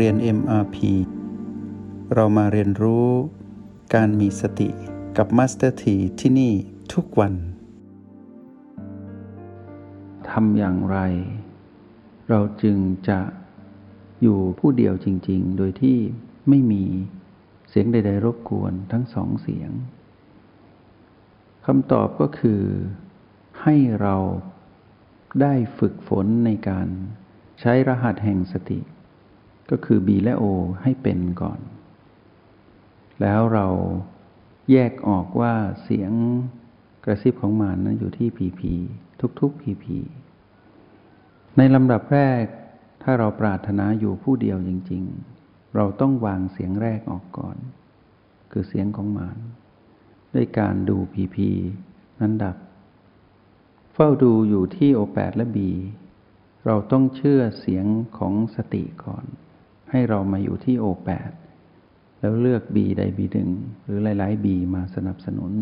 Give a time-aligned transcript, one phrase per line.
[0.00, 0.76] เรียน MRP
[2.14, 3.08] เรามาเรียนรู้
[3.94, 4.68] การมีสติ
[5.16, 6.52] กับ Master T ที่ที่นี่
[6.92, 7.34] ทุกวัน
[10.30, 10.98] ทำอย่างไร
[12.28, 12.78] เราจึง
[13.08, 13.20] จะ
[14.22, 15.98] อยู่ผู้เดียวจริง ๆ โดยที่
[16.48, 16.84] ไม่มี
[17.68, 19.70] เสียงใด ๆ รบกวนทั้งสองเสียง
[21.66, 22.62] คำตอบก็คือ
[23.62, 24.16] ให้เรา
[25.40, 26.88] ได้ฝึกฝนในการ
[27.60, 28.80] ใช้รหัสแห่งสติ
[29.70, 30.44] ก็คือ B และ O
[30.82, 31.60] ให้เป็นก่อน
[33.20, 33.66] แล้วเรา
[34.70, 36.12] แยกออกว่าเสียง
[37.04, 38.62] กระซิบของมานนั้นอยู่ที่ PP
[39.40, 39.84] ทุกๆ PP
[41.56, 42.44] ในลำดับแรก
[43.02, 45.04] ถ้าเราปรารถนาอยู่ผู้เดียวจริง
[45.40, 47.56] ๆ เราต้องวางเสียงแรกออกก่อน
[48.50, 49.38] คือเสียงของมาน
[50.34, 51.36] ด้วยการดู PP
[52.20, 52.56] นั้นดับ
[53.94, 55.58] เฝ้าดูอยู่ที่ O8 และ B
[56.66, 57.86] เราต้องเชื่อเสียง
[58.18, 59.24] ของสติก่อน
[59.96, 61.30] ให้เรามาอยู่ที่ O8 แปด
[62.20, 63.50] แล้วเลือก B ใด B หนึ่ง
[63.84, 65.52] หรือหลายๆ B มาสนับสนุน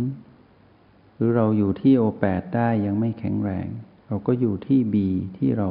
[1.15, 3.67] หรือเราอยู่ที่ O8 ได้ยังไม่แข็งแรง
[4.09, 4.97] เราก็อยู่ที่ B
[5.39, 5.69] ที่เรา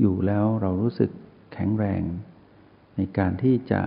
[0.00, 1.10] อยู่แล้วเรารู้สึก
[1.52, 2.02] แข็งแรง
[2.96, 3.80] ในการที่จะ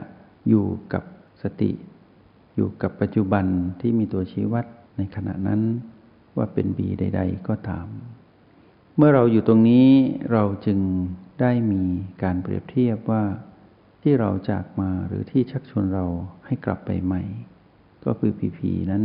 [0.49, 1.03] อยู่กับ
[1.41, 1.71] สติ
[2.55, 3.45] อยู่กับปัจจุบัน
[3.81, 4.65] ที่มีตัวชี้วัด
[4.97, 5.61] ในขณะนั้น
[6.37, 7.87] ว่าเป็น B ใด ๆ ก็ตาม
[8.97, 9.89] เมื่อเราอยู่ตรงนี้
[10.31, 10.79] เราจึง
[11.41, 11.81] ได้มี
[12.23, 13.23] การเปรียบเทียบว่า
[14.07, 16.05] ที่เราจากมาหรือที่ชักชวนเรา
[16.45, 17.23] ให้กลับไปใหม่
[18.05, 19.03] ก็คือผีผีนั้น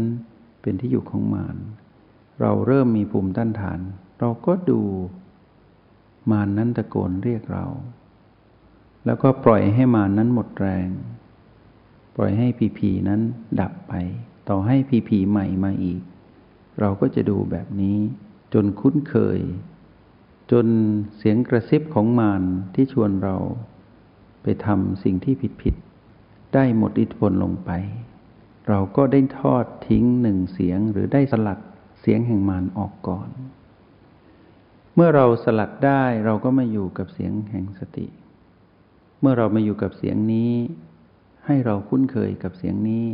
[0.63, 1.57] เป็นที่อยู่ของมาร
[2.41, 3.81] เราเริ่มมีภูมิต้านทาน
[4.21, 4.81] เราก็ดู
[6.31, 7.67] มารนนั้นตะโกนเรียกเรา
[9.05, 10.89] แล้วก็ปล่อยให้มารนนั้นหมดแรง
[12.17, 13.21] ปล่อยให้ผีผีนั้น
[13.61, 13.93] ดับไป
[14.49, 16.01] ต่อให้ผีผีใหม่มาอีก
[16.81, 17.97] เราก็จะดูแบบนี้
[18.55, 19.41] จนคุ้นเคย
[20.51, 20.67] จน
[21.17, 22.43] เสียงกระซิบของมาร
[22.75, 23.37] ที่ชวนเรา
[24.43, 27.71] ไปทำสิ่งที่ผิดๆได้หมดอิทธิพลลงไป
[28.69, 31.59] เราก็ได้ทอดทิ้งหนึ่งเสียงหรือได้สลัด
[32.01, 33.29] เสียงแห่งมารออกก่อน
[34.95, 38.07] เมื่อเราสลัดได้เราก็มาอยู่กับเสียงแห่งสติ
[39.21, 40.53] เมื่อเรามาอยู่กับเสียงนี้
[41.47, 43.07] ให้เราคุ้นเคยกับเสียงนี้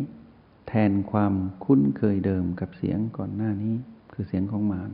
[0.69, 3.75] แทนความคุ้นเคยเดิมกับเสียงก่อนหน้านี้
[4.13, 4.91] คือเสียงของมาร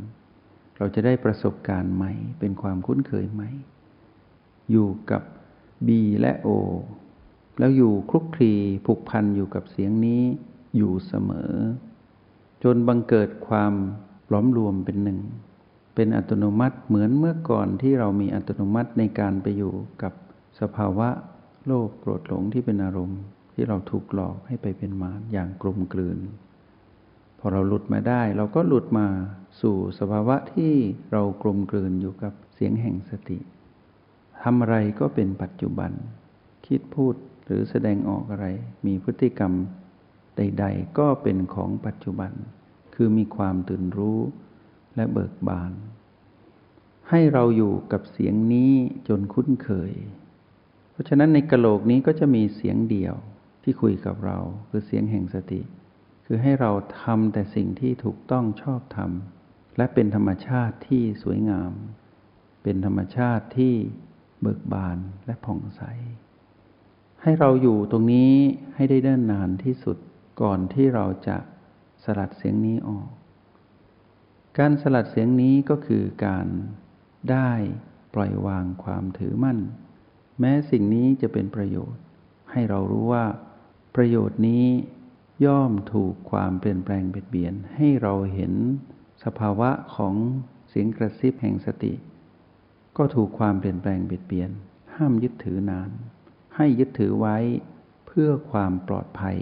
[0.76, 3.50] เราจะได้ประสบการณ์ใหม่ เป็นความคุ้นเคยใหม่
[4.70, 5.22] อยู่กับ
[5.87, 5.88] B
[6.20, 6.48] และ O
[7.59, 8.53] แล้วอยู่คลุกคลี
[8.87, 10.22] ผูกพันอยู่กับเสียงนี้
[10.76, 11.53] อยู่เสมอ
[12.62, 13.75] จนบังเกิดความ
[14.32, 15.20] ล้อมรวมเป็นหนึ่ง
[15.94, 20.12] เป็นอัตโนมัติเหมือนเมื่อก่อนที่เรามีอัตโนมัติในการไปอยู่กับ
[20.60, 21.09] สภาวะ
[21.66, 23.20] โลภโกรธหลงที่เป็นอารมณ์
[23.54, 26.19] ที่เราถูกหลอกให้ไปเป็นมารอย่างกลมกลืน
[27.38, 29.06] พอเราหลุดมาได้ เราก็หลุดมา
[29.60, 30.72] สู่สภาวะที่
[31.12, 33.38] เรากลมกลืนอยู่กับเสียงแห่งสติ
[34.43, 35.93] ทำอะไรก็เป็นปัจจุบัน
[36.67, 37.15] คิดพูด
[37.45, 38.47] หรือแสดงออกอะไร
[38.87, 39.53] มีพฤติกรรม
[40.37, 42.33] ใด ๆ ก็เป็นของปัจจุบัน
[42.95, 44.19] คือมีความตื่นรู้
[44.97, 45.73] และเบิกบาน
[47.11, 48.73] ให้เราอยู่กับเสียงนี้
[49.09, 49.93] จนคุ้นเคย
[50.91, 53.15] เพราะฉะนั้นในกะโหลกนี้ก็จะมีเสียงเดียว
[53.63, 54.39] ที่คุยกับเรา
[54.69, 55.61] คือเสียงแห่งสติ
[56.27, 56.71] คือให้เรา
[57.03, 61.73] ทำแต่สิ่งที่ถูกต้องชอบทำและเป็นธรรมชาติที่สวยงาม
[62.63, 63.75] เป็นธรรมชาติที่
[64.43, 65.83] เบิกบานและผ่องใส
[67.23, 68.33] ให้เราอยู่ตรงนี้
[68.75, 69.97] ให้ได้เดินนานที่สุด
[70.43, 71.37] ก่อนที่เราจะ
[72.05, 73.09] สลัดเสียงนี้ออก
[74.59, 76.47] การสลัดเสียงนี้ก็คือการ
[77.31, 77.51] ได้
[78.15, 79.59] ปล่อยวางความถือมั่น
[80.41, 82.03] แม้สิ่งนี้จะเป็นประโยชน์
[82.53, 83.25] ให้เรารู้ว่า
[83.97, 84.67] ประโยชน์นี้
[85.47, 88.53] ย่อมถูกความเปลี่ยนแปลงเบียดเบียน ให้เราเห็น
[89.25, 90.15] สภาวะของ
[90.69, 91.93] เสียงกระซิบแห่งสติ
[92.97, 94.51] ก็ถูกความเปลี่ยนแปลงเบียดเบียน
[94.97, 95.91] ห้ามยึดถือนาน
[96.57, 97.37] ให้ยึดถือไว้
[98.07, 99.39] เพื่อความปลอดภัย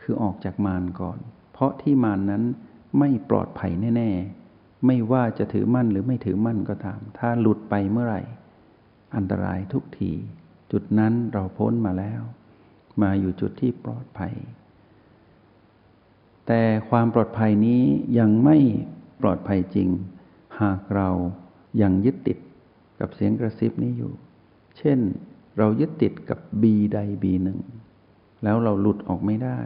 [0.00, 1.18] คือออกจากมารก่อน
[1.52, 2.42] เพราะที่มารนนั้น
[2.98, 4.10] ไม่ปลอดภัยแน่
[4.48, 8.22] ๆ ไม่ว่าจะถือมั่นหรือไม่ถือมั่นก็ตาม ถ้าหลุดไปเมื่อไหร่
[9.16, 10.12] อันตรายทุกที
[10.72, 12.22] จุดนั้นเราพ้นมาแล้ว
[13.02, 14.34] มาอยู่จุดที่ปลอดภัย
[16.46, 17.82] แต่ความปลอดภัยนี้
[18.18, 18.56] ยังไม่
[19.20, 19.88] ปลอดภัยจริง
[20.60, 21.08] หากเรา
[21.82, 22.38] ยังยึดติด
[23.00, 24.12] กับเสียงกระซิบนี้อยู่
[24.78, 24.98] เช่น
[25.58, 27.58] เรายึดติดกับบีใดบีหนึ่ง
[28.44, 29.58] แล้วเราหลุดออกไม่ได้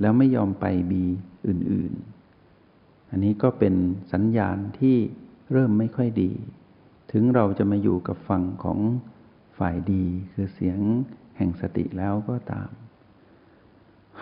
[0.00, 1.04] แล้วไม่ยอมไปบี
[1.46, 1.92] อื่น
[2.52, 3.74] ๆ อันนี้ก็เป็น
[4.12, 4.96] สัญญาณที่
[5.52, 6.32] เริ่มไม่ค่อยดี
[7.12, 8.78] ถึงเราจะมาอยู่กับฝั่งของ
[9.58, 10.78] ฝ่ายดี คือเสียง
[11.36, 12.70] แห่งสติแล้วก็ตาม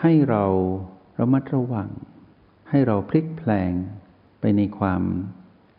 [0.01, 0.45] ให้เรา
[1.19, 1.91] ระมัดระวัง
[2.71, 3.73] ให้เราพลิกแปลง
[4.41, 5.03] ไปในความ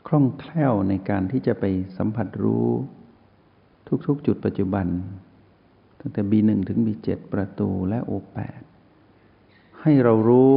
[0.08, 1.66] คล่องแคล่วในการที่จะไป
[1.98, 2.70] สัมผัสรู้
[4.08, 4.88] ทุกๆ จุดปัจจุบัน
[6.00, 8.64] ตั้งแต่ B1 ถึง B7 ประตูและ O8
[9.82, 10.54] ให้เรารู้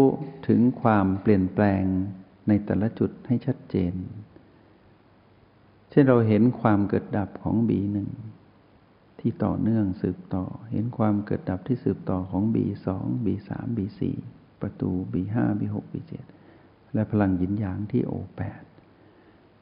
[0.48, 1.84] ถึงความเปลี่ยนแปลง
[2.48, 3.94] ในแต่ละจุดให้ชัดเจน
[5.90, 7.98] เช่นเราเห็นความเกิดดับของ B1
[9.20, 12.86] ที่ต่อเนื่องสืบต่อ เห็นความเกิดดับที่สืบต่อของ B2
[13.24, 14.00] B3 B4
[14.60, 16.12] ประตู B5 B6 B7
[16.94, 18.75] และพลังหยินหยางที่ O8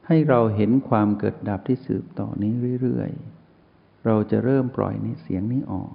[0.07, 5.93] ให้เราเห็นความเกิดดับที่สืบต่อนี้เรื่อยๆ เราจะเริ่มปล่อยในเสียงนี้ออก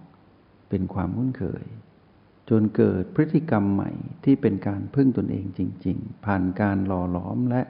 [0.69, 1.65] เป็นความคุ้นเคย
[2.51, 3.91] จนเกิดพฤติกรรมใหม่
[4.25, 7.63] ที่เป็นการพึ่งตนเองจริง ๆ ผ่านการหล่อหลอมและ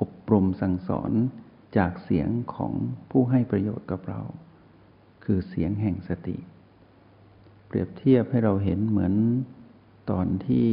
[0.00, 1.12] อบรมสั่งสอน
[1.76, 2.72] จากเสียงของ
[3.10, 4.20] ผู้ให้ประโยชน์กับเรา
[5.24, 6.36] คือเสียงแห่งสติ
[7.66, 9.14] เปรียบเทียบให้เราเห็นเหมือน
[10.10, 10.66] ตอนที่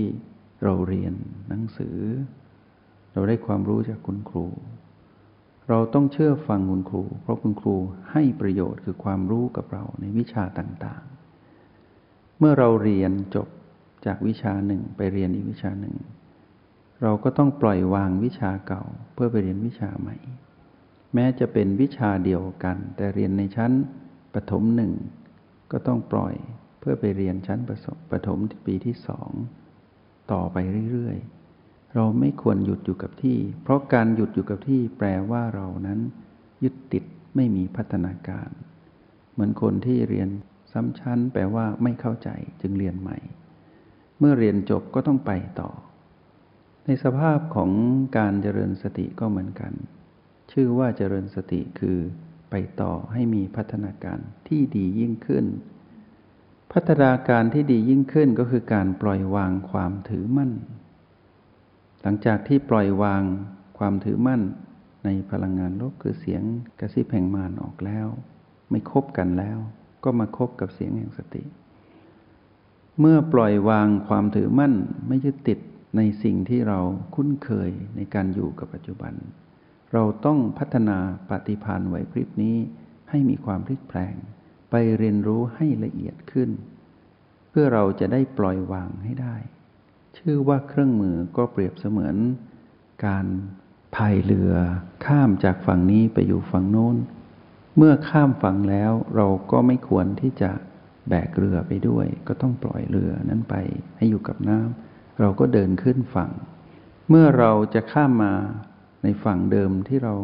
[0.64, 1.14] เราเรียน
[1.50, 1.98] หนังสือ
[3.14, 4.46] เราได้ความรู้จากคุณครู
[5.70, 7.76] เราต้องเชื่อฟังคุณครู เพราะคุณครู
[8.12, 13.48] ให้ประโยชน์คือความรู้กับเราในวิชาต่างๆ เมื่อเราเรียนจบ
[14.06, 15.96] จากวิชาหนึ่งไปเรียนอีกวิชาหนึ่ง
[17.02, 18.84] เราก็ต้องปล่อยวางวิชาเก่า
[19.14, 20.16] เพื่อไปเรียนวิชาใหม่
[21.14, 23.72] แม้จะเป็นวิชาเดียวกัน แต่เรียนในชั้น
[24.34, 24.94] ประถมหนึ่ง
[25.72, 26.36] ก็ต้องปล่อย
[26.80, 27.60] เพื่อไปเรียนชั้น
[28.12, 29.32] ประถมปีที่สอง
[30.32, 30.58] ต่อไป
[30.92, 31.43] เรื่อยๆ
[31.94, 36.00] เราไม่ควรหยุดอยู่กับที่ เพราะการหยุดอยู่กับที่แปลว่าเรานั้น
[36.64, 37.04] ยึดติด
[37.36, 38.50] ไม่มีพัฒนาการ
[39.34, 40.30] เหมือนคนที่เรียน
[40.72, 42.30] ซ้ำชั้น แปลว่าไม่เข้าใจ
[42.62, 43.18] จึงเรียนใหม่
[44.20, 45.72] เมื่อเรียนจบก็ต้องไปต่อ
[46.86, 47.72] ในสภาพของ
[48.18, 49.74] การเจริญสติก็เหมือนกัน
[50.52, 51.98] ชื่อว่าเจริญสติคือ
[52.50, 55.46] ไปต่อให้มีพัฒนาการที่ดียิ่งขึ้น
[56.74, 60.52] พัฒนาการที่ดียิ่งขึ้นก็คือการปล่อยวางความถือมั่น
[62.04, 63.24] หลังจากที่ปล่อยวาง
[63.78, 64.42] ความถือมั่น
[65.06, 66.44] ในพลังงานลบคือเสียง
[66.80, 68.08] กระซิบแห่งมารออกแล้ว
[68.70, 69.58] ไม่คบกันแล้ว
[70.04, 71.44] ก็มาคบกับเสียงแห่งสติ
[73.00, 74.74] เมื่อปล่อยวางความถือมั่น
[75.08, 75.60] ไม่ยึดติด
[75.98, 76.80] ในสิ่งที่เรา
[77.16, 79.14] คุ้นเคยในการอยู่กับปัจจุบัน
[79.94, 80.98] เราต้องพัฒนา
[81.30, 82.58] ปฏิพานไหวพริบนี้
[83.10, 84.16] ให้มีความพลิกแปลง
[84.70, 86.50] ไปเรียนรู้ให้ละเอียดขึ้น
[87.50, 89.36] เพื่อเราจะได้ปล่อยวางให้ได้
[90.18, 92.16] ชื่อว่าเครื่องมือก็เปรียบเสมือน
[93.06, 93.26] การ
[93.96, 94.54] พายเรือ
[95.06, 96.96] ข้ามจากฝั่งนี้ไปอยู่ฝั่งโน้น
[97.78, 100.52] เมื่อข้ามฝั่งแล้วเราก็ไม่ควรที่จะ
[101.10, 103.56] แบกเรือไปด้วย ก็ต้องปล่อยเรือนั้นไป
[103.98, 106.32] ให้อยู่กับน้ำเราก็เดินขึ้นฝั่ง
[107.10, 108.34] เมื่อเราจะข้ามมา
[109.04, 110.16] ในฝั่งเดิมที่เรา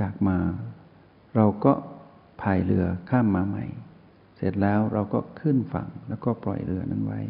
[0.00, 0.38] จากมา
[1.36, 1.72] เราก็
[2.40, 3.64] พายเรือข้ามมาใหม่
[4.36, 7.20] เสร็จแล้วเราก็ขึ้นฝั่งแล้วก็ปล่อยเรือนั้นไว้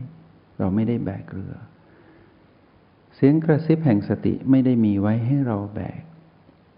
[0.58, 1.52] เราไม่ได้แบกเรือ
[3.14, 6.02] เสียงกระซิบแห่งสติไม่ได้มีไว้ให้เราแบก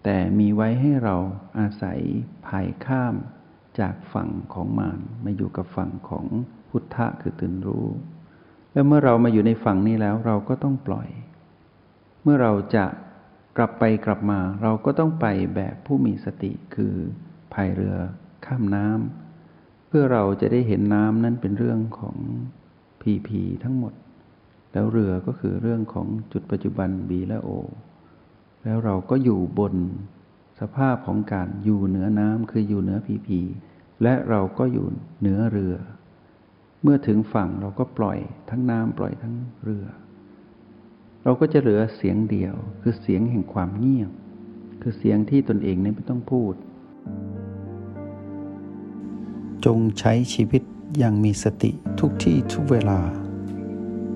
[0.04, 1.16] แต่มีไว้ให้เรา
[1.58, 2.00] อาศัย
[2.46, 3.14] ภายข้าม
[3.80, 6.26] จากฝั่งของมารมาอยู่กับฝั่งของ
[6.68, 7.86] พุทธะคือตื่นรู้
[8.72, 11.08] แล้วเมื่อเรามาอยู่ในฝั่งนี้แล้วเราก็ต้องปล่อย
[12.22, 12.86] เมื่อเราจะ
[13.56, 16.94] กลับไปกลับมาเราก็ต้องไปแบบผู้มีสติคือ
[17.52, 17.96] พายเรือ
[18.46, 22.16] ข้ามน้ำเพื่อเราจะได้เห็นน้ำนั้นเป็นเรื่องของ
[23.00, 23.92] พีพีทั้งหมด
[24.76, 27.50] แล้วเรือก็คือเรื่องของจุดปัจจุบัน B และ O
[28.64, 29.74] แล้วเราก็อยู่บน
[30.60, 33.40] สภาพของการอยู่เหนือน้ำคืออยู่เหนือพีพี
[34.02, 34.86] และเราก็อยู่
[35.20, 35.74] เหนือเรือ
[36.82, 38.18] เมื่อถึงฝั่งเราก็ปล่อย
[38.50, 39.86] ทั้งน้ำปล่อยทั้งเรือ
[41.24, 44.10] เราก็จะเหลือเสียงเดียว คือเสียงแห่งความเงียบ
[44.82, 46.54] คือเสียงที่ตนเองไม่ต้องพูด
[49.64, 50.62] จงใช้ชีวิต
[50.98, 53.00] อย่างมีสติทุกที่ทุกเวลา